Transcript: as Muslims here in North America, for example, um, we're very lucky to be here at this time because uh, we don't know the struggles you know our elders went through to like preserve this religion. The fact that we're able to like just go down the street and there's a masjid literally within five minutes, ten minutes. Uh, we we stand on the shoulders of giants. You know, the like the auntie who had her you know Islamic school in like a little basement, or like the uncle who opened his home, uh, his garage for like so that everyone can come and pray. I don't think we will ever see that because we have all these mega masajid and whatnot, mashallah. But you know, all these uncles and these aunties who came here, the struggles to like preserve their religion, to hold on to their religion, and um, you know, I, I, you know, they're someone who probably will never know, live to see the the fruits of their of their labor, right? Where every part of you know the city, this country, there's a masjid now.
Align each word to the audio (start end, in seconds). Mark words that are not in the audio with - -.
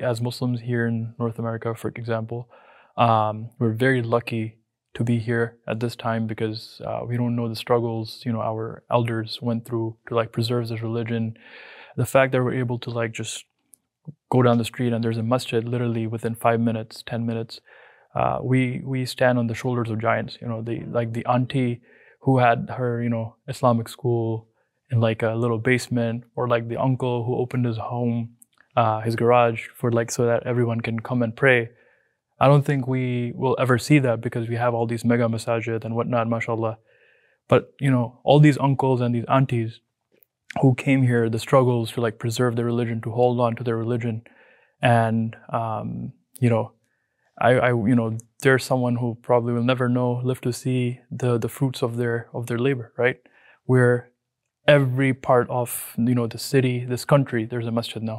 as 0.00 0.20
Muslims 0.20 0.60
here 0.60 0.86
in 0.86 1.14
North 1.18 1.38
America, 1.38 1.74
for 1.74 1.88
example, 1.88 2.48
um, 2.96 3.50
we're 3.58 3.72
very 3.72 4.02
lucky 4.02 4.56
to 4.94 5.04
be 5.04 5.18
here 5.18 5.56
at 5.68 5.80
this 5.80 5.94
time 5.94 6.26
because 6.26 6.80
uh, 6.84 7.00
we 7.06 7.16
don't 7.16 7.36
know 7.36 7.48
the 7.48 7.54
struggles 7.54 8.22
you 8.24 8.32
know 8.32 8.40
our 8.40 8.82
elders 8.90 9.38
went 9.40 9.64
through 9.64 9.96
to 10.08 10.14
like 10.14 10.32
preserve 10.32 10.68
this 10.68 10.82
religion. 10.82 11.36
The 11.96 12.06
fact 12.06 12.32
that 12.32 12.42
we're 12.42 12.54
able 12.54 12.78
to 12.80 12.90
like 12.90 13.12
just 13.12 13.44
go 14.30 14.42
down 14.42 14.58
the 14.58 14.64
street 14.64 14.92
and 14.92 15.02
there's 15.04 15.18
a 15.18 15.22
masjid 15.22 15.64
literally 15.64 16.06
within 16.06 16.34
five 16.34 16.60
minutes, 16.60 17.02
ten 17.06 17.26
minutes. 17.26 17.60
Uh, 18.14 18.38
we 18.42 18.80
we 18.84 19.06
stand 19.06 19.38
on 19.38 19.46
the 19.46 19.54
shoulders 19.54 19.90
of 19.90 20.00
giants. 20.00 20.38
You 20.40 20.48
know, 20.48 20.62
the 20.62 20.80
like 20.86 21.12
the 21.12 21.24
auntie 21.26 21.80
who 22.20 22.38
had 22.38 22.70
her 22.76 23.02
you 23.02 23.08
know 23.08 23.36
Islamic 23.48 23.88
school 23.88 24.48
in 24.90 25.00
like 25.00 25.22
a 25.22 25.34
little 25.34 25.58
basement, 25.58 26.24
or 26.34 26.48
like 26.48 26.68
the 26.68 26.76
uncle 26.76 27.24
who 27.24 27.36
opened 27.36 27.64
his 27.64 27.78
home, 27.78 28.30
uh, 28.80 29.00
his 29.06 29.14
garage 29.22 29.60
for 29.78 29.88
like 29.98 30.10
so 30.10 30.22
that 30.30 30.46
everyone 30.46 30.80
can 30.80 30.98
come 31.08 31.20
and 31.22 31.36
pray. 31.42 31.58
I 32.42 32.46
don't 32.50 32.64
think 32.68 32.86
we 32.86 33.04
will 33.42 33.56
ever 33.64 33.76
see 33.86 33.98
that 34.06 34.22
because 34.26 34.48
we 34.48 34.56
have 34.64 34.72
all 34.74 34.86
these 34.86 35.04
mega 35.04 35.26
masajid 35.34 35.84
and 35.84 35.94
whatnot, 35.94 36.28
mashallah. 36.34 36.78
But 37.52 37.62
you 37.78 37.90
know, 37.94 38.06
all 38.24 38.40
these 38.40 38.58
uncles 38.68 39.02
and 39.02 39.14
these 39.14 39.28
aunties 39.38 39.80
who 40.62 40.74
came 40.86 41.02
here, 41.10 41.28
the 41.28 41.44
struggles 41.48 41.92
to 41.92 42.00
like 42.06 42.18
preserve 42.24 42.56
their 42.56 42.70
religion, 42.72 43.02
to 43.02 43.10
hold 43.10 43.38
on 43.46 43.54
to 43.56 43.64
their 43.66 43.76
religion, 43.84 44.22
and 44.80 45.36
um, 45.60 46.12
you 46.44 46.48
know, 46.48 46.72
I, 47.48 47.50
I, 47.68 47.70
you 47.90 47.96
know, 48.00 48.16
they're 48.42 48.64
someone 48.70 48.96
who 48.96 49.08
probably 49.28 49.52
will 49.52 49.70
never 49.72 49.88
know, 49.98 50.10
live 50.30 50.40
to 50.46 50.52
see 50.62 51.00
the 51.22 51.32
the 51.44 51.52
fruits 51.56 51.82
of 51.82 51.98
their 52.00 52.16
of 52.32 52.46
their 52.46 52.62
labor, 52.66 52.86
right? 53.04 53.18
Where 53.72 53.94
every 54.78 55.12
part 55.30 55.46
of 55.50 55.70
you 56.10 56.14
know 56.18 56.28
the 56.34 56.44
city, 56.52 56.76
this 56.94 57.04
country, 57.04 57.42
there's 57.44 57.70
a 57.72 57.76
masjid 57.80 58.02
now. 58.12 58.18